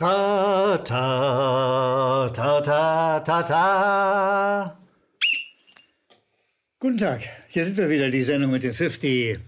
[0.00, 4.78] Ta, ta, ta, ta, ta, ta.
[6.78, 9.38] Guten Tag, hier sind wir wieder, die Sendung mit den 50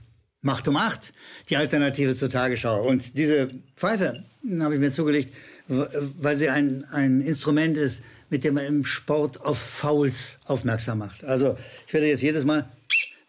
[0.43, 1.15] Macht um 8,
[1.49, 2.87] die Alternative zur Tagesschau.
[2.87, 4.25] Und diese Pfeife
[4.61, 5.33] habe ich mir zugelegt,
[5.69, 11.25] weil sie ein, ein Instrument ist, mit dem man im Sport auf Fouls aufmerksam macht.
[11.25, 11.57] Also
[11.87, 12.69] ich werde jetzt jedes Mal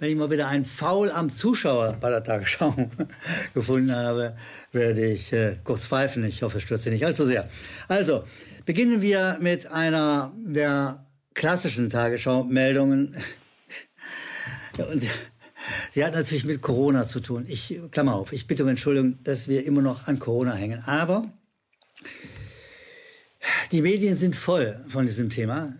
[0.03, 2.75] wenn ich mal wieder einen Foul am Zuschauer bei der Tagesschau
[3.53, 4.35] gefunden habe,
[4.73, 6.25] werde ich äh, kurz pfeifen.
[6.25, 7.49] Ich hoffe, es stört Sie nicht allzu sehr.
[7.87, 8.25] Also,
[8.65, 13.15] beginnen wir mit einer der klassischen Tagesschau-Meldungen.
[14.77, 15.07] ja, und
[15.91, 17.45] sie hat natürlich mit Corona zu tun.
[17.47, 20.83] Ich, Klammer auf, ich bitte um Entschuldigung, dass wir immer noch an Corona hängen.
[20.85, 21.31] Aber
[23.71, 25.73] die Medien sind voll von diesem Thema.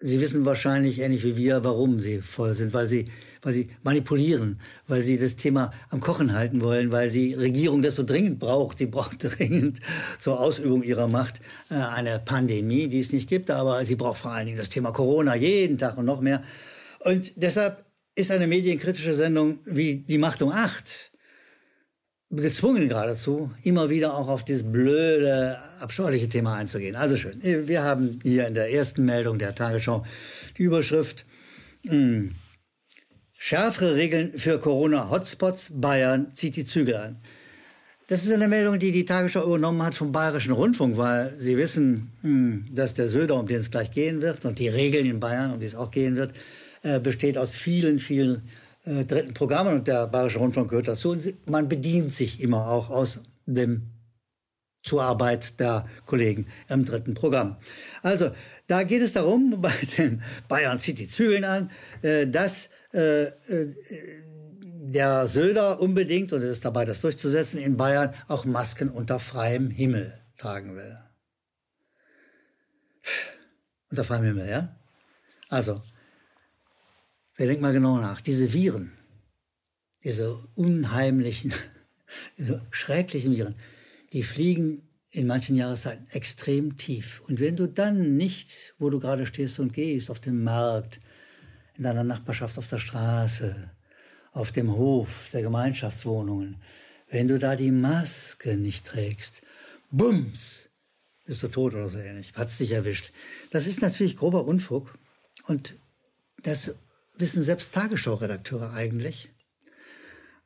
[0.00, 3.08] Sie wissen wahrscheinlich ähnlich wie wir, warum sie voll sind, weil sie,
[3.42, 7.94] weil sie manipulieren, weil sie das Thema am Kochen halten wollen, weil sie Regierung das
[7.94, 8.78] so dringend braucht.
[8.78, 9.80] Sie braucht dringend
[10.18, 14.32] zur Ausübung ihrer Macht äh, eine Pandemie, die es nicht gibt, aber sie braucht vor
[14.32, 16.42] allen Dingen das Thema Corona jeden Tag und noch mehr.
[17.00, 21.12] Und deshalb ist eine medienkritische Sendung wie die Macht um acht
[22.30, 26.94] gezwungen geradezu, immer wieder auch auf dieses blöde, abscheuliche Thema einzugehen.
[26.94, 27.40] Also schön.
[27.42, 30.04] Wir haben hier in der ersten Meldung der Tagesschau
[30.58, 31.24] die Überschrift
[31.84, 32.34] mh, hm,
[33.40, 35.70] Schärfere Regeln für Corona-Hotspots.
[35.72, 37.16] Bayern zieht die Zügel an.
[38.08, 42.10] Das ist eine Meldung, die die Tagesschau übernommen hat vom Bayerischen Rundfunk, weil sie wissen,
[42.22, 45.52] hm, dass der Söder, um den es gleich gehen wird, und die Regeln in Bayern,
[45.52, 46.32] um die es auch gehen wird,
[46.82, 48.42] äh, besteht aus vielen, vielen
[48.84, 51.10] äh, dritten Programmen und der Bayerische Rundfunk gehört dazu.
[51.10, 53.82] Und man bedient sich immer auch aus dem
[54.82, 57.56] Zuarbeit der Kollegen im dritten Programm.
[58.02, 58.32] Also,
[58.66, 61.70] da geht es darum, bei den Bayern zieht die Zügeln an,
[62.02, 63.74] äh, dass äh, äh,
[64.90, 69.70] der Söder unbedingt, und er ist dabei, das durchzusetzen, in Bayern auch Masken unter freiem
[69.70, 70.98] Himmel tragen will.
[73.90, 74.76] Unter freiem Himmel, ja?
[75.48, 75.82] Also,
[77.36, 78.20] wir denken mal genau nach.
[78.20, 78.92] Diese Viren,
[80.04, 81.52] diese unheimlichen,
[82.38, 83.54] diese schrecklichen Viren,
[84.12, 87.22] die fliegen in manchen Jahreszeiten extrem tief.
[87.26, 91.00] Und wenn du dann nicht, wo du gerade stehst und gehst, auf dem Markt,
[91.78, 93.70] in deiner Nachbarschaft auf der Straße,
[94.32, 96.56] auf dem Hof der Gemeinschaftswohnungen,
[97.08, 99.42] wenn du da die Maske nicht trägst,
[99.90, 100.68] bums,
[101.24, 103.12] bist du tot oder so ähnlich, hat's dich erwischt.
[103.50, 104.98] Das ist natürlich grober Unfug
[105.46, 105.76] und
[106.42, 106.74] das
[107.16, 109.30] wissen selbst Tagesschau-Redakteure eigentlich.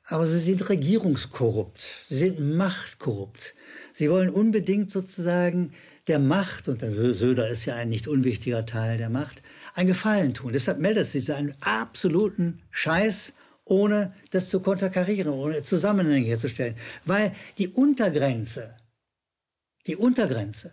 [0.05, 3.55] Aber sie sind regierungskorrupt, sie sind machtkorrupt.
[3.93, 5.73] Sie wollen unbedingt sozusagen
[6.09, 9.43] der Macht, und der Söder ist ja ein nicht unwichtiger Teil der Macht,
[9.75, 10.53] einen Gefallen tun.
[10.53, 13.33] Deshalb meldet sie sich einen absoluten Scheiß,
[13.65, 16.77] ohne das zu konterkarieren, ohne Zusammenhänge herzustellen.
[17.05, 18.77] Weil die Untergrenze,
[19.87, 20.73] die Untergrenze,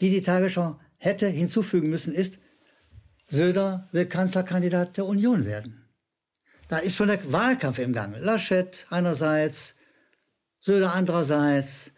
[0.00, 2.38] die die Tagesschau hätte hinzufügen müssen, ist,
[3.28, 5.84] Söder will Kanzlerkandidat der Union werden.
[6.68, 8.18] Da ist schon der Wahlkampf im Gange.
[8.18, 9.76] Laschet einerseits,
[10.58, 11.92] Söder andererseits.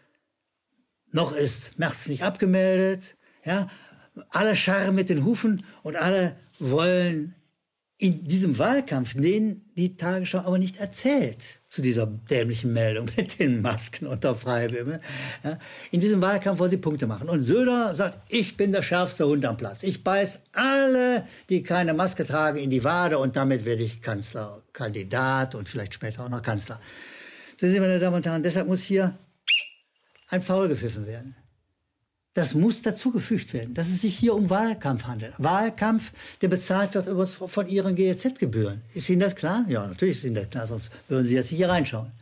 [1.11, 3.15] Noch ist Merz nicht abgemeldet.
[3.43, 3.67] Ja,
[4.29, 7.35] alle scharren mit den Hufen und alle wollen
[8.01, 13.61] in diesem Wahlkampf, den die Tagesschau aber nicht erzählt, zu dieser dämlichen Meldung mit den
[13.61, 15.01] Masken unter Freiwilligen.
[15.43, 15.59] Ja,
[15.91, 17.27] in diesem Wahlkampf wollen sie Punkte machen.
[17.27, 19.83] Und Söder sagt, ich bin der schärfste Hund am Platz.
[19.83, 25.55] Ich beiß alle, die keine Maske tragen, in die Wade und damit werde ich Kanzlerkandidat
[25.55, 26.79] und vielleicht später auch noch Kanzler.
[27.57, 29.13] Sehen Sie, meine Damen und Herren, deshalb muss hier
[30.29, 31.35] ein Foul gepfiffen werden.
[32.39, 35.33] Das muss dazugefügt werden, dass es sich hier um Wahlkampf handelt.
[35.39, 38.81] Wahlkampf, der bezahlt wird von Ihren GEZ-Gebühren.
[38.93, 39.65] Ist Ihnen das klar?
[39.67, 42.13] Ja, natürlich ist Ihnen das klar, sonst würden Sie jetzt nicht hier reinschauen.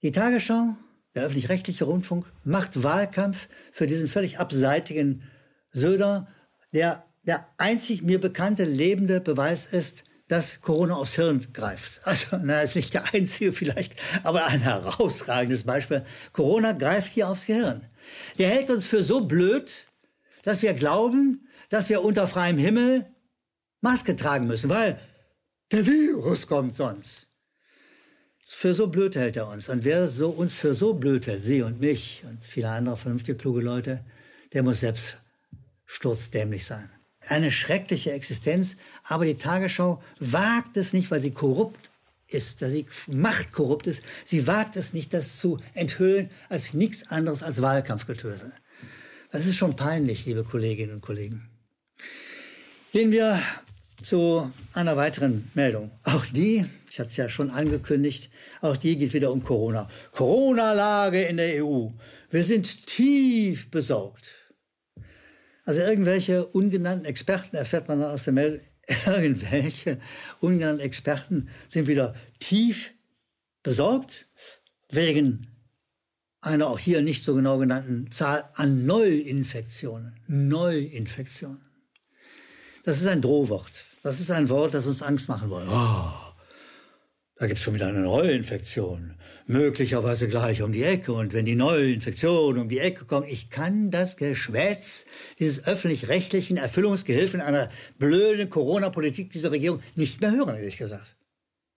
[0.00, 0.74] Die Tagesschau,
[1.14, 5.24] der öffentlich-rechtliche Rundfunk, macht Wahlkampf für diesen völlig abseitigen
[5.70, 6.28] Söder,
[6.72, 12.00] der der einzig mir bekannte lebende Beweis ist, dass Corona aufs Hirn greift.
[12.04, 16.06] Also, na, ist nicht der einzige vielleicht, aber ein herausragendes Beispiel.
[16.32, 17.86] Corona greift hier aufs Gehirn.
[18.38, 19.84] Der hält uns für so blöd,
[20.42, 23.04] dass wir glauben, dass wir unter freiem Himmel
[23.82, 24.98] Maske tragen müssen, weil
[25.70, 27.26] der Virus kommt sonst.
[28.44, 29.68] Für so blöd hält er uns.
[29.68, 33.36] Und wer so, uns für so blöd hält, Sie und mich und viele andere vernünftige,
[33.36, 34.02] kluge Leute,
[34.54, 35.18] der muss selbst
[35.84, 36.90] sturzdämlich sein
[37.28, 38.76] eine schreckliche Existenz.
[39.04, 41.90] Aber die Tagesschau wagt es nicht, weil sie korrupt
[42.28, 44.02] ist, dass sie machtkorrupt ist.
[44.24, 48.52] Sie wagt es nicht, das zu enthüllen als nichts anderes als Wahlkampfgetöse.
[49.30, 51.48] Das ist schon peinlich, liebe Kolleginnen und Kollegen.
[52.92, 53.40] Gehen wir
[54.02, 55.90] zu einer weiteren Meldung.
[56.02, 58.30] Auch die Ich hatte es ja schon angekündigt.
[58.60, 59.88] Auch die geht wieder um Corona.
[60.10, 61.88] Corona-Lage in der EU.
[62.30, 64.41] Wir sind tief besorgt.
[65.64, 68.60] Also irgendwelche ungenannten Experten erfährt man dann aus der Meldung.
[69.06, 69.98] Irgendwelche
[70.40, 72.92] ungenannten Experten sind wieder tief
[73.62, 74.26] besorgt
[74.88, 75.46] wegen
[76.40, 80.16] einer auch hier nicht so genau genannten Zahl an Neuinfektionen.
[80.26, 81.60] Neuinfektionen.
[82.82, 83.84] Das ist ein Drohwort.
[84.02, 85.64] Das ist ein Wort, das uns Angst machen will.
[85.68, 86.31] Oh,
[87.42, 89.16] da gibt es schon wieder eine neue Infektion.
[89.48, 91.12] Möglicherweise gleich um die Ecke.
[91.12, 95.06] Und wenn die neue Infektion um die Ecke kommt, ich kann das Geschwätz
[95.40, 97.68] dieses öffentlich-rechtlichen Erfüllungsgehilfen einer
[97.98, 101.16] blöden Corona-Politik dieser Regierung nicht mehr hören, ehrlich gesagt.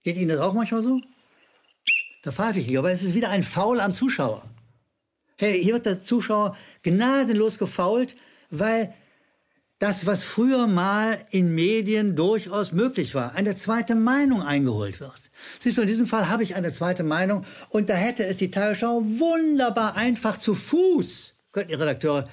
[0.03, 1.01] Geht Ihnen das auch manchmal so?
[2.21, 4.47] Da pfeife ich nicht, aber es ist wieder ein Faul am Zuschauer.
[5.35, 8.15] Hey, hier wird der Zuschauer gnadenlos gefault,
[8.51, 8.93] weil
[9.79, 15.31] das, was früher mal in Medien durchaus möglich war, eine zweite Meinung eingeholt wird.
[15.59, 18.51] Siehst du, in diesem Fall habe ich eine zweite Meinung und da hätte es die
[18.51, 22.29] Tagesschau wunderbar einfach zu Fuß, könnten die Redakteure,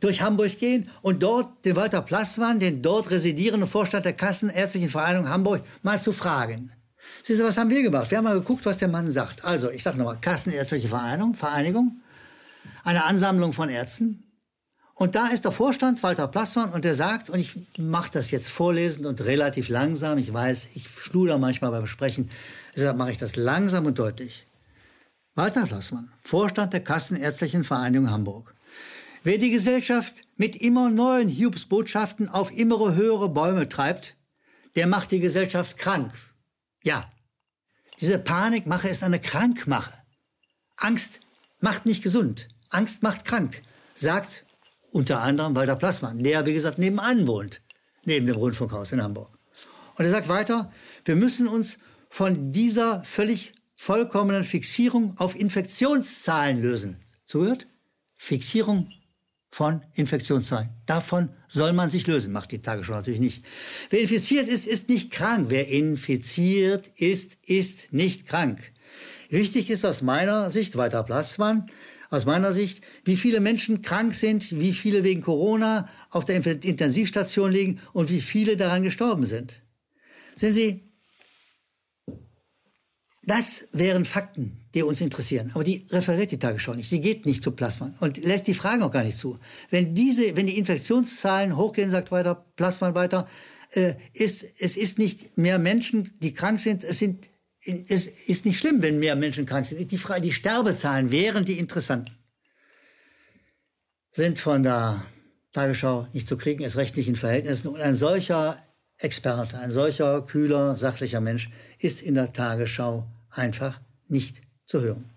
[0.00, 5.28] durch Hamburg gehen und dort den Walter Plassmann, den dort residierenden Vorstand der Kassenärztlichen Vereinigung
[5.28, 6.72] Hamburg, mal zu fragen.
[7.22, 8.10] Siehst du, was haben wir gemacht?
[8.10, 9.44] Wir haben mal geguckt, was der Mann sagt.
[9.44, 12.00] Also, ich sage nochmal, Kassenärztliche Vereinigung, Vereinigung,
[12.84, 14.25] eine Ansammlung von Ärzten,
[14.98, 18.48] und da ist der Vorstand, Walter Plassmann, und der sagt, und ich mache das jetzt
[18.48, 22.30] vorlesend und relativ langsam, ich weiß, ich schluder manchmal beim Sprechen,
[22.74, 24.46] deshalb mache ich das langsam und deutlich.
[25.34, 28.54] Walter Plassmann, Vorstand der Kassenärztlichen Vereinigung Hamburg.
[29.22, 34.16] Wer die Gesellschaft mit immer neuen Hiobsbotschaften auf immer höhere Bäume treibt,
[34.76, 36.14] der macht die Gesellschaft krank.
[36.84, 37.04] Ja,
[38.00, 39.92] diese Panikmache ist eine Krankmache.
[40.78, 41.20] Angst
[41.60, 42.48] macht nicht gesund.
[42.70, 43.60] Angst macht krank,
[43.94, 44.45] sagt
[44.96, 47.60] unter anderem Walter Plassmann, der, wie gesagt, nebenan wohnt,
[48.06, 49.28] neben dem Rundfunkhaus in Hamburg.
[49.96, 50.72] Und er sagt weiter,
[51.04, 51.76] wir müssen uns
[52.08, 56.96] von dieser völlig vollkommenen Fixierung auf Infektionszahlen lösen.
[57.26, 57.66] Zugehört?
[58.14, 58.88] Fixierung
[59.50, 60.70] von Infektionszahlen.
[60.86, 63.44] Davon soll man sich lösen, macht die Tagesschau natürlich nicht.
[63.90, 65.46] Wer infiziert ist, ist nicht krank.
[65.50, 68.72] Wer infiziert ist, ist nicht krank.
[69.28, 71.66] Wichtig ist aus meiner Sicht, weiter Plassmann,
[72.10, 77.50] aus meiner Sicht, wie viele Menschen krank sind, wie viele wegen Corona auf der Intensivstation
[77.50, 79.62] liegen und wie viele daran gestorben sind.
[80.36, 80.86] Sehen Sie,
[83.26, 85.50] das wären Fakten, die uns interessieren.
[85.54, 86.88] Aber die referiert die Tagesschau nicht.
[86.88, 89.40] Sie geht nicht zu Plasman und lässt die Fragen auch gar nicht zu.
[89.70, 93.26] Wenn diese, wenn die Infektionszahlen hochgehen, sagt weiter Plasman weiter,
[93.72, 97.28] äh, ist, es ist nicht mehr Menschen, die krank sind, es sind
[97.66, 99.78] es ist nicht schlimm, wenn mehr Menschen krank sind.
[99.78, 102.14] Die, die Sterbezahlen wären die interessanten.
[104.12, 105.04] Sind von der
[105.52, 107.68] Tagesschau nicht zu kriegen, ist recht nicht in Verhältnissen.
[107.68, 108.62] Und ein solcher
[108.98, 115.10] Experte, ein solcher kühler, sachlicher Mensch ist in der Tagesschau einfach nicht zu hören.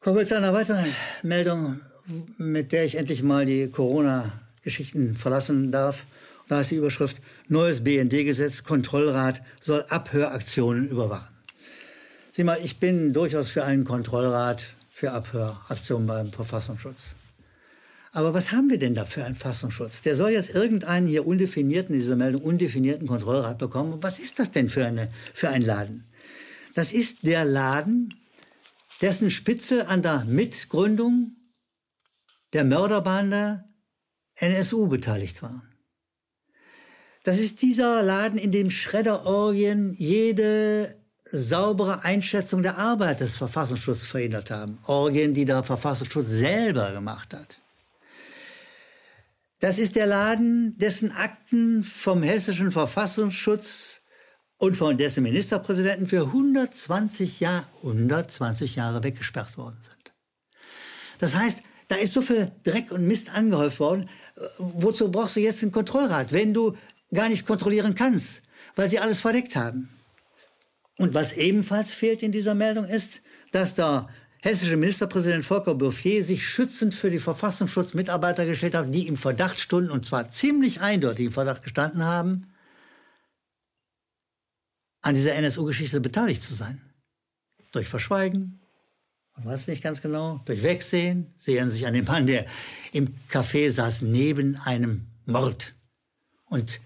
[0.00, 0.84] Kommen wir zu einer weiteren
[1.22, 1.80] Meldung,
[2.36, 6.06] mit der ich endlich mal die Corona-Geschichten verlassen darf.
[6.48, 11.34] Da ist die Überschrift Neues BND-Gesetz, Kontrollrat soll Abhöraktionen überwachen.
[12.32, 17.14] Sieh mal, ich bin durchaus für einen Kontrollrat für Abhöraktionen beim Verfassungsschutz.
[18.12, 20.02] Aber was haben wir denn da für einen Verfassungsschutz?
[20.02, 24.02] Der soll jetzt irgendeinen hier undefinierten, diese Meldung, undefinierten Kontrollrat bekommen.
[24.02, 26.04] was ist das denn für, eine, für ein Laden?
[26.74, 28.14] Das ist der Laden,
[29.00, 31.36] dessen Spitze an der Mitgründung
[32.52, 33.64] der Mörderbande
[34.36, 35.62] NSU beteiligt war.
[37.24, 44.50] Das ist dieser Laden, in dem Schredderorgien jede saubere Einschätzung der Arbeit des Verfassungsschutzes verhindert
[44.50, 44.78] haben.
[44.86, 47.60] Orgien, die der Verfassungsschutz selber gemacht hat.
[49.58, 54.02] Das ist der Laden, dessen Akten vom hessischen Verfassungsschutz
[54.58, 60.12] und von dessen Ministerpräsidenten für 120, Jahr, 120 Jahre weggesperrt worden sind.
[61.18, 64.10] Das heißt, da ist so viel Dreck und Mist angehäuft worden.
[64.58, 66.32] Wozu brauchst du jetzt einen Kontrollrat?
[66.32, 66.76] Wenn du
[67.14, 68.42] gar nicht kontrollieren kannst,
[68.76, 69.88] weil sie alles verdeckt haben.
[70.98, 73.20] Und was ebenfalls fehlt in dieser Meldung ist,
[73.52, 74.08] dass der
[74.42, 79.90] hessische Ministerpräsident Volker Bouffier sich schützend für die Verfassungsschutzmitarbeiter gestellt hat, die im Verdacht stunden,
[79.90, 82.52] und zwar ziemlich eindeutig im Verdacht gestanden haben,
[85.00, 86.80] an dieser NSU-Geschichte beteiligt zu sein.
[87.72, 88.60] Durch Verschweigen,
[89.34, 92.46] man weiß nicht ganz genau, durch Wegsehen, sehen sich an den Mann, der
[92.92, 95.74] im Café saß neben einem Mord.
[96.44, 96.80] Und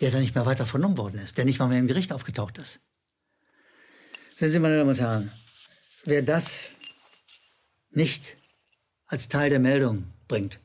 [0.00, 2.58] der dann nicht mehr weiter vernommen worden ist, der nicht mal mehr im Gericht aufgetaucht
[2.58, 2.80] ist.
[4.36, 5.30] Sehen Sie, meine Damen und Herren,
[6.04, 6.70] wer das
[7.90, 8.36] nicht
[9.06, 10.58] als Teil der Meldung bringt,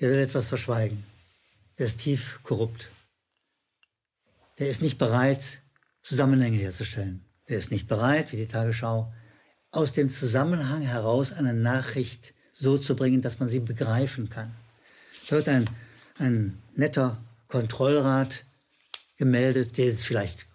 [0.00, 1.04] der will etwas verschweigen.
[1.78, 2.90] Der ist tief korrupt.
[4.58, 5.60] der ist nicht bereit,
[6.02, 7.24] Zusammenhänge herzustellen.
[7.48, 9.12] Der ist nicht bereit, wie die Tagesschau,
[9.70, 14.54] aus dem Zusammenhang heraus eine Nachricht so zu bringen, dass man sie begreifen kann.
[15.28, 15.68] Da wird ein,
[16.18, 17.18] ein netter
[17.48, 18.44] Kontrollrat
[19.16, 20.46] gemeldet, der es vielleicht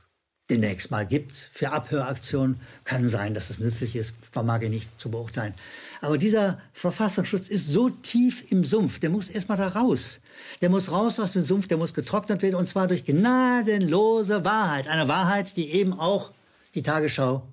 [0.50, 2.60] demnächst mal gibt für Abhöraktionen.
[2.84, 5.54] Kann sein, dass es nützlich ist, vermag ich nicht zu beurteilen.
[6.02, 10.22] Aber dieser Verfassungsschutz ist so tief im Sumpf, der muss erstmal da raus.
[10.62, 14.88] Der muss raus aus dem Sumpf, der muss getrocknet werden und zwar durch gnadenlose Wahrheit.
[14.88, 16.32] Eine Wahrheit, die eben auch
[16.74, 17.48] die Tagesschau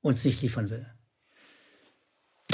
[0.00, 0.86] uns nicht liefern will.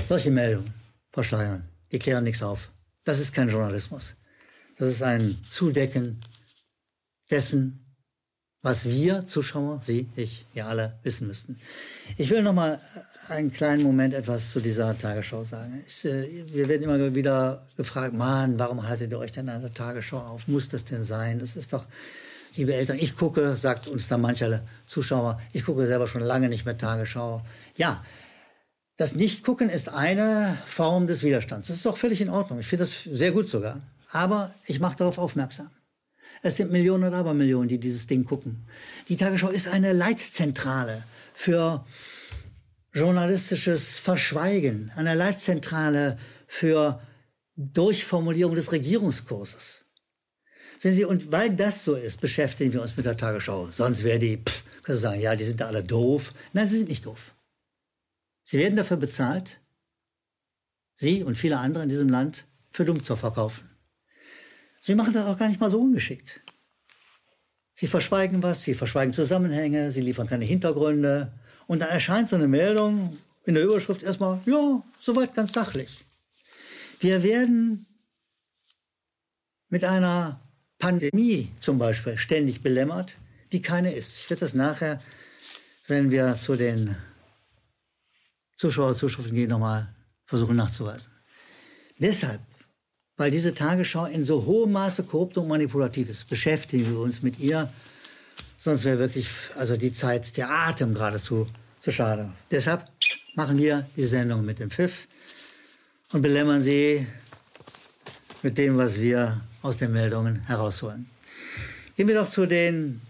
[0.04, 0.74] Solche Meldungen
[1.12, 2.70] verschleiern, die klären nichts auf.
[3.04, 4.14] Das ist kein Journalismus.
[4.80, 6.22] Das ist ein Zudecken
[7.30, 7.84] dessen,
[8.62, 11.58] was wir Zuschauer, Sie, ich, ihr alle wissen müssten.
[12.16, 12.80] Ich will noch mal
[13.28, 15.84] einen kleinen Moment etwas zu dieser Tagesschau sagen.
[15.86, 19.74] Ich, äh, wir werden immer wieder gefragt, Mann, warum haltet ihr euch denn an der
[19.74, 20.48] Tagesschau auf?
[20.48, 21.40] Muss das denn sein?
[21.40, 21.84] Das ist doch,
[22.54, 26.64] liebe Eltern, ich gucke, sagt uns da mancher Zuschauer, ich gucke selber schon lange nicht
[26.64, 27.42] mehr Tagesschau.
[27.76, 28.02] Ja,
[28.96, 31.68] das Nichtgucken ist eine Form des Widerstands.
[31.68, 32.60] Das ist auch völlig in Ordnung.
[32.60, 33.82] Ich finde das sehr gut sogar.
[34.10, 35.70] Aber ich mache darauf aufmerksam.
[36.42, 38.66] Es sind Millionen und Abermillionen, die dieses Ding gucken.
[39.08, 41.84] Die Tagesschau ist eine Leitzentrale für
[42.92, 47.00] journalistisches Verschweigen, eine Leitzentrale für
[47.56, 49.84] Durchformulierung des Regierungskurses.
[50.78, 53.70] Sehen Sie, und weil das so ist, beschäftigen wir uns mit der Tagesschau.
[53.70, 56.32] Sonst wäre die, pff, kannst du sagen, ja, die sind da alle doof.
[56.54, 57.34] Nein, sie sind nicht doof.
[58.42, 59.60] Sie werden dafür bezahlt,
[60.94, 63.69] Sie und viele andere in diesem Land für dumm zu verkaufen.
[64.80, 66.40] Sie machen das auch gar nicht mal so ungeschickt.
[67.74, 71.32] Sie verschweigen was, sie verschweigen Zusammenhänge, sie liefern keine Hintergründe.
[71.66, 76.04] Und dann erscheint so eine Meldung in der Überschrift erstmal, ja, soweit ganz sachlich.
[76.98, 77.86] Wir werden
[79.68, 80.40] mit einer
[80.78, 83.16] Pandemie zum Beispiel ständig belämmert,
[83.52, 84.18] die keine ist.
[84.18, 85.00] Ich werde das nachher,
[85.86, 86.96] wenn wir zu den
[88.56, 89.94] Zuschauer, Zuschriften gehen, nochmal
[90.26, 91.10] versuchen nachzuweisen.
[91.98, 92.40] Deshalb,
[93.20, 97.38] weil diese Tagesschau in so hohem Maße korrupt und manipulativ ist, beschäftigen wir uns mit
[97.38, 97.70] ihr.
[98.56, 101.46] Sonst wäre wirklich also die Zeit, der Atem geradezu
[101.80, 102.32] zu schade.
[102.50, 102.90] Deshalb
[103.34, 105.06] machen wir die Sendung mit dem Pfiff
[106.12, 107.06] und belämmern Sie
[108.42, 111.10] mit dem, was wir aus den Meldungen herausholen.
[111.98, 113.02] Gehen wir doch zu den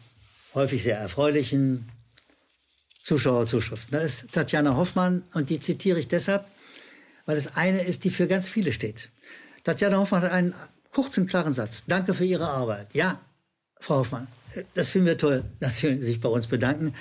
[0.56, 1.88] häufig sehr erfreulichen
[3.04, 3.92] Zuschauerzuschriften.
[3.92, 6.46] Da ist Tatjana Hoffmann und die zitiere ich deshalb,
[7.26, 9.10] weil es eine ist, die für ganz viele steht.
[9.64, 10.54] Tatjana Hoffmann hat einen
[10.92, 11.84] kurzen, klaren Satz.
[11.86, 12.94] Danke für Ihre Arbeit.
[12.94, 13.20] Ja,
[13.78, 14.26] Frau Hoffmann,
[14.74, 16.94] das finden wir toll, dass Sie sich bei uns bedanken.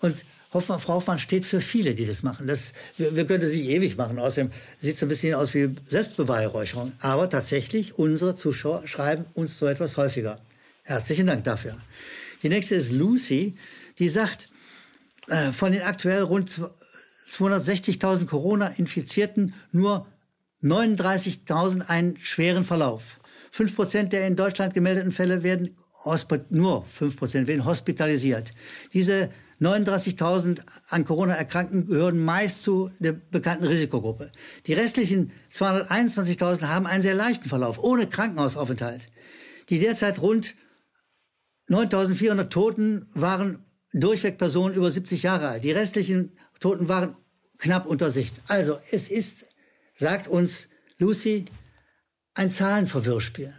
[0.00, 2.46] Und Hoffmann, Frau Hoffmann steht für viele, die das machen.
[2.46, 4.18] Das, wir, wir können das nicht ewig machen.
[4.18, 6.92] Außerdem sieht es ein bisschen aus wie Selbstbeweihräucherung.
[7.00, 10.40] Aber tatsächlich, unsere Zuschauer schreiben uns so etwas häufiger.
[10.82, 11.76] Herzlichen Dank dafür.
[12.42, 13.56] Die nächste ist Lucy,
[13.98, 14.48] die sagt,
[15.28, 16.60] äh, von den aktuell rund
[17.30, 20.06] 260.000 Corona-Infizierten nur
[20.62, 23.18] 39.000 einen schweren Verlauf.
[23.54, 25.76] 5% der in Deutschland gemeldeten Fälle werden
[26.50, 28.52] nur 5% werden hospitalisiert.
[28.92, 34.32] Diese 39.000 an Corona Erkrankten gehören meist zu der bekannten Risikogruppe.
[34.66, 39.10] Die restlichen 221.000 haben einen sehr leichten Verlauf, ohne Krankenhausaufenthalt.
[39.68, 40.56] Die derzeit rund
[41.68, 45.64] 9.400 Toten waren durchweg Personen über 70 Jahre alt.
[45.64, 47.16] Die restlichen Toten waren
[47.58, 48.42] knapp unter Sicht.
[48.48, 49.46] Also es ist,
[49.94, 50.68] sagt uns
[50.98, 51.46] Lucy,
[52.34, 53.54] ein Zahlenverwirrspiel.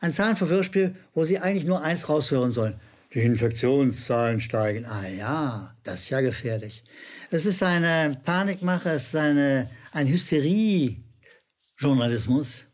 [0.00, 2.80] Ein Zahlenverwirrspiel, wo Sie eigentlich nur eins raushören sollen.
[3.12, 4.86] Die Infektionszahlen steigen.
[4.86, 6.84] Ah ja, das ist ja gefährlich.
[7.30, 12.66] Es ist eine Panikmache, es ist eine, ein Hysterie-Journalismus,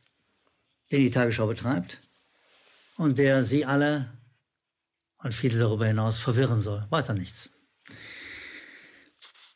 [0.93, 2.03] den die Tagesschau betreibt
[2.97, 4.13] und der Sie alle
[5.19, 6.87] und viele darüber hinaus verwirren soll.
[6.91, 7.49] Weiter nichts.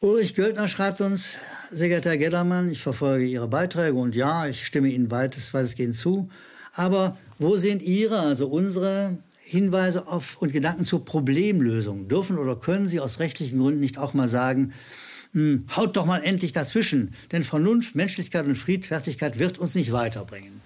[0.01, 1.35] Ulrich Göldner schreibt uns,
[1.73, 6.29] sehr geehrter Herr Geddermann, ich verfolge Ihre Beiträge und ja, ich stimme Ihnen weitestgehend zu.
[6.75, 12.09] Aber wo sind Ihre, also unsere Hinweise auf und Gedanken zur Problemlösung?
[12.09, 14.73] Dürfen oder können Sie aus rechtlichen Gründen nicht auch mal sagen,
[15.33, 20.61] hm, haut doch mal endlich dazwischen, denn Vernunft, Menschlichkeit und Friedfertigkeit wird uns nicht weiterbringen.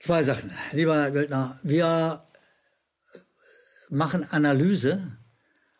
[0.00, 0.50] Zwei Sachen.
[0.72, 2.24] Lieber Herr Göldner, wir
[3.90, 5.16] machen Analyse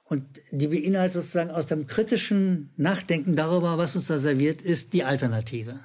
[0.04, 5.04] und die beinhaltet sozusagen aus dem kritischen Nachdenken darüber, was uns da serviert ist, die
[5.04, 5.78] Alternative.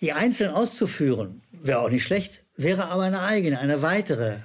[0.00, 4.38] Die einzeln auszuführen, wäre auch nicht schlecht, wäre aber eine eigene, eine weitere,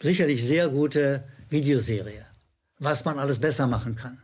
[0.00, 2.26] sicherlich sehr gute Videoserie,
[2.78, 4.20] was man alles besser machen kann.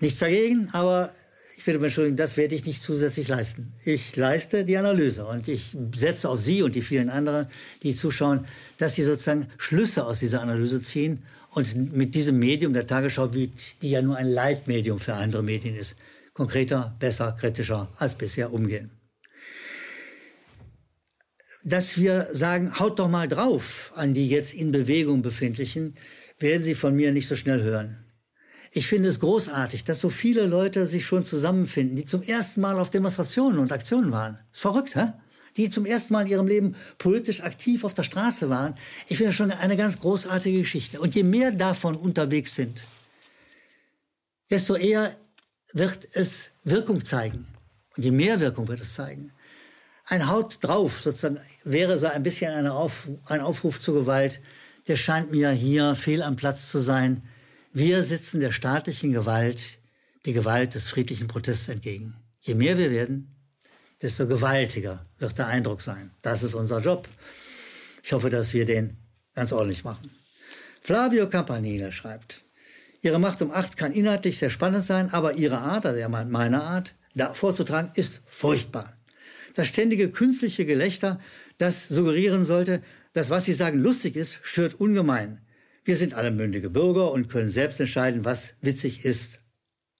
[0.00, 1.12] Nichts dagegen, aber
[1.56, 3.74] ich bitte um Entschuldigung, das werde ich nicht zusätzlich leisten.
[3.84, 7.48] Ich leiste die Analyse und ich setze auf Sie und die vielen anderen,
[7.82, 12.86] die zuschauen, dass Sie sozusagen Schlüsse aus dieser Analyse ziehen und mit diesem Medium der
[12.86, 13.50] Tagesschau, die
[13.82, 15.96] ja nur ein Leitmedium für andere Medien ist,
[16.34, 18.90] konkreter, besser, kritischer als bisher umgehen.
[21.64, 25.94] Dass wir sagen, haut doch mal drauf an die jetzt in Bewegung befindlichen,
[26.38, 28.04] werden Sie von mir nicht so schnell hören.
[28.70, 32.78] Ich finde es großartig, dass so viele Leute sich schon zusammenfinden, die zum ersten Mal
[32.78, 34.38] auf Demonstrationen und Aktionen waren.
[34.52, 35.12] Ist verrückt, hä?
[35.58, 38.74] Die zum ersten Mal in ihrem Leben politisch aktiv auf der Straße waren.
[39.08, 41.00] Ich finde das schon eine ganz großartige Geschichte.
[41.00, 42.84] Und je mehr davon unterwegs sind,
[44.50, 45.14] desto eher
[45.72, 47.46] wird es Wirkung zeigen.
[47.96, 49.32] Und je mehr Wirkung wird es zeigen.
[50.06, 54.40] Ein Haut drauf sozusagen wäre so ein bisschen eine Auf, ein Aufruf zur Gewalt.
[54.86, 57.22] Der scheint mir hier fehl am Platz zu sein.
[57.72, 59.78] Wir sitzen der staatlichen Gewalt,
[60.24, 62.16] die Gewalt des friedlichen Protests entgegen.
[62.40, 63.34] Je mehr wir werden,
[64.02, 66.10] desto gewaltiger wird der Eindruck sein.
[66.22, 67.08] Das ist unser Job.
[68.02, 68.96] Ich hoffe, dass wir den
[69.34, 70.10] ganz ordentlich machen.
[70.82, 72.44] Flavio Campanile schreibt,
[73.00, 76.30] Ihre Macht um acht kann inhaltlich sehr spannend sein, aber Ihre Art, also er meint
[76.30, 78.96] meine Art, da vorzutragen, ist furchtbar.
[79.54, 81.20] Das ständige künstliche Gelächter,
[81.58, 85.40] das suggerieren sollte, dass was Sie sagen lustig ist, stört ungemein.
[85.84, 89.40] Wir sind alle mündige Bürger und können selbst entscheiden, was witzig ist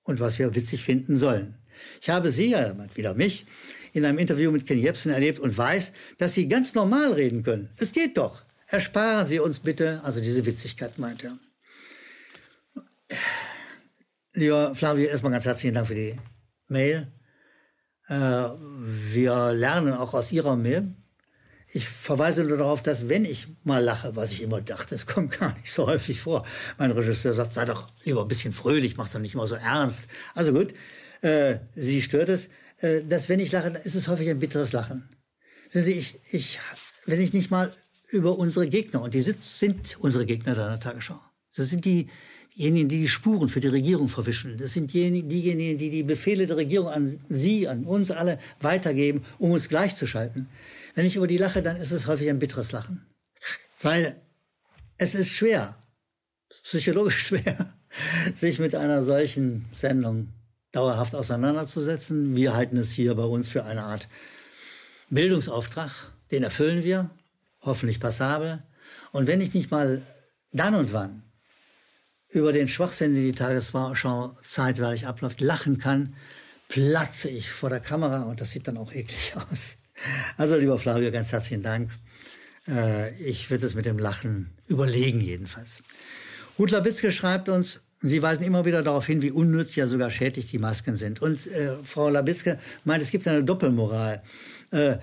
[0.02, 1.56] und was wir witzig finden sollen.
[2.00, 3.46] Ich habe Sie, ja, wieder mich,
[3.92, 7.70] in einem Interview mit Ken Jebsen erlebt und weiß, dass Sie ganz normal reden können.
[7.76, 8.42] Es geht doch.
[8.66, 11.38] Ersparen Sie uns bitte, also diese Witzigkeit meint er.
[14.34, 16.16] Lieber Flavio, erstmal ganz herzlichen Dank für die
[16.68, 17.10] Mail.
[18.08, 20.94] Äh, wir lernen auch aus Ihrer Mail.
[21.70, 25.38] Ich verweise nur darauf, dass wenn ich mal lache, was ich immer dachte, es kommt
[25.38, 26.46] gar nicht so häufig vor.
[26.78, 30.08] Mein Regisseur sagt, sei doch lieber ein bisschen fröhlich, mach doch nicht immer so ernst.
[30.34, 30.72] Also gut,
[31.20, 32.48] äh, sie stört es,
[32.80, 35.08] dass wenn ich lache, dann ist es häufig ein bitteres Lachen.
[35.68, 36.60] Sehen Sie, ich, ich,
[37.06, 37.72] wenn ich nicht mal
[38.10, 41.20] über unsere Gegner, und die sind unsere Gegner der Tagesschau,
[41.54, 42.08] das sind die,
[42.58, 44.58] diejenigen, die die Spuren für die Regierung verwischen.
[44.58, 45.28] Das sind diejenigen,
[45.78, 50.48] die die Befehle der Regierung an Sie, an uns alle weitergeben, um uns gleichzuschalten.
[50.94, 53.06] Wenn ich über die lache, dann ist es häufig ein bitteres Lachen.
[53.80, 54.20] Weil
[54.96, 55.76] es ist schwer,
[56.64, 57.72] psychologisch schwer,
[58.34, 60.32] sich mit einer solchen Sendung
[60.72, 62.36] dauerhaft auseinanderzusetzen.
[62.36, 64.08] Wir halten es hier bei uns für eine Art
[65.10, 65.90] Bildungsauftrag.
[66.30, 67.10] Den erfüllen wir,
[67.62, 68.62] hoffentlich passabel.
[69.12, 70.02] Und wenn ich nicht mal
[70.52, 71.22] dann und wann
[72.30, 76.14] über den Schwachsinn, den die Tagesschau zeitweilig abläuft, lachen kann,
[76.68, 79.78] platze ich vor der Kamera und das sieht dann auch eklig aus.
[80.36, 81.90] Also, lieber Flavio, ganz herzlichen Dank.
[82.68, 85.82] Äh, ich werde es mit dem Lachen überlegen, jedenfalls.
[86.58, 90.46] Ruth Labitzke schreibt uns, Sie weisen immer wieder darauf hin, wie unnütz, ja sogar schädlich
[90.46, 91.20] die Masken sind.
[91.20, 94.22] Und äh, Frau Labitzke meint, es gibt eine Doppelmoral.
[94.70, 94.98] Äh,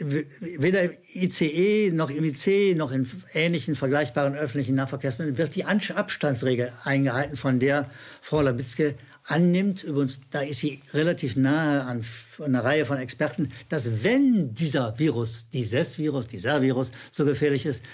[0.00, 6.72] weder im ICE noch im IC noch in ähnlichen vergleichbaren öffentlichen Nahverkehrsmitteln wird die Abstandsregel
[6.84, 7.90] eingehalten, von der
[8.22, 12.04] Frau Labitzke annimmt, übrigens, da ist sie relativ nahe an
[12.42, 17.84] einer Reihe von Experten, dass wenn dieser Virus, dieses Virus, dieser Virus so gefährlich ist,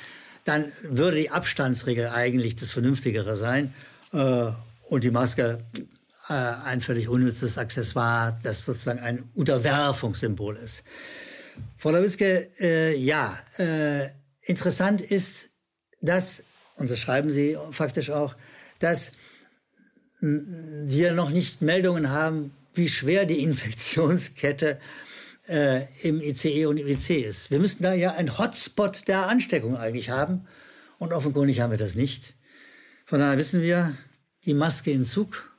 [0.45, 3.75] dann würde die Abstandsregel eigentlich das Vernünftigere sein
[4.11, 5.64] und die Maske
[6.29, 10.83] äh, ein völlig unnützes Accessoire, das sozusagen ein Unterwerfungssymbol ist.
[11.77, 14.09] Frau Lawitzke, äh, ja, äh,
[14.42, 15.49] interessant ist,
[16.01, 16.44] dass,
[16.77, 18.37] und das schreiben Sie faktisch auch,
[18.79, 19.12] dass
[20.21, 24.79] wir noch nicht Meldungen haben, wie schwer die Infektionskette
[25.49, 27.51] äh, im ICE und im IC ist.
[27.51, 30.47] Wir müssten da ja ein Hotspot der Ansteckung eigentlich haben
[30.99, 32.35] und offenkundig haben wir das nicht.
[33.09, 33.97] Von daher wissen wir,
[34.44, 35.51] die Maske in Zug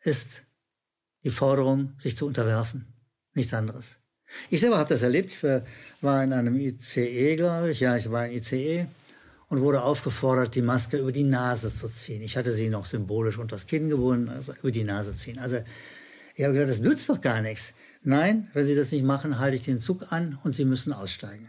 [0.00, 0.44] ist
[1.24, 2.86] die Forderung, sich zu unterwerfen.
[3.34, 3.98] Nichts anderes.
[4.48, 5.30] Ich selber habe das erlebt.
[5.30, 7.80] Ich war in einem ICE, glaube ich.
[7.80, 8.86] Ja, ich war in ICE
[9.48, 12.22] und wurde aufgefordert, die Maske über die Nase zu ziehen.
[12.22, 15.38] Ich hatte sie noch symbolisch unter das Kinn gebunden, also über die Nase ziehen.
[15.38, 15.58] Also
[16.34, 17.74] ich habe gesagt, das nützt doch gar nichts.
[18.02, 21.46] Nein, wenn Sie das nicht machen, halte ich den Zug an und Sie müssen aussteigen.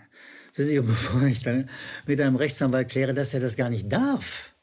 [0.53, 1.69] Sehen Sie, bevor ich dann
[2.05, 4.53] mit einem Rechtsanwalt kläre, dass er das gar nicht darf,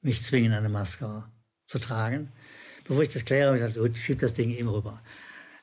[0.00, 1.24] mich zwingen, eine Maske
[1.66, 2.32] zu tragen,
[2.84, 5.02] bevor ich das kläre, habe ich gesagt, schieb das Ding eben rüber.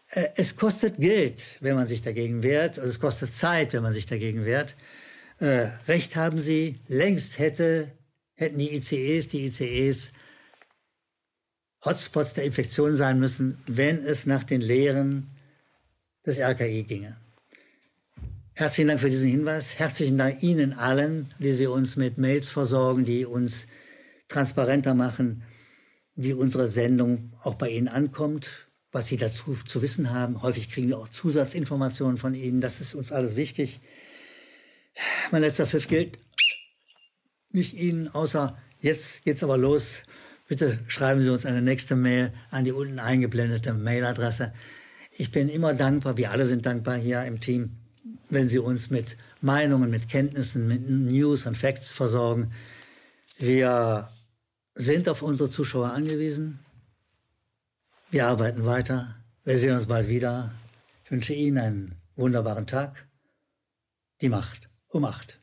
[0.09, 3.93] Äh, es kostet Geld, wenn man sich dagegen wehrt, und es kostet Zeit, wenn man
[3.93, 4.75] sich dagegen wehrt.
[5.39, 7.91] Äh, Recht haben Sie, längst hätte,
[8.35, 10.11] hätten die ICEs, die ICEs
[11.83, 15.29] Hotspots der Infektion sein müssen, wenn es nach den Lehren
[16.25, 17.17] des RKI ginge.
[18.59, 19.79] Herzlichen Dank für diesen Hinweis.
[19.79, 23.67] Herzlichen Dank Ihnen allen, die Sie uns mit Mails versorgen, die uns
[24.27, 25.43] transparenter machen,
[26.15, 30.41] wie unsere Sendung auch bei Ihnen ankommt, was Sie dazu zu wissen haben.
[30.41, 32.59] Häufig kriegen wir auch Zusatzinformationen von Ihnen.
[32.59, 33.79] Das ist uns alles wichtig.
[35.31, 36.17] Mein letzter Pfiff gilt
[37.51, 40.03] nicht Ihnen, außer jetzt geht's aber los.
[40.49, 44.51] Bitte schreiben Sie uns eine nächste Mail an die unten eingeblendete Mailadresse.
[45.13, 47.78] Ich bin immer dankbar, wir alle sind dankbar hier im Team,
[48.29, 52.51] wenn Sie uns mit Meinungen, mit Kenntnissen, mit News und Facts versorgen.
[53.37, 54.09] Wir
[54.75, 56.59] sind auf unsere Zuschauer angewiesen.
[58.11, 59.15] Wir arbeiten weiter.
[59.43, 60.51] Wir sehen uns bald wieder.
[61.05, 63.07] Ich wünsche Ihnen einen wunderbaren Tag.
[64.21, 65.38] Die Macht um acht.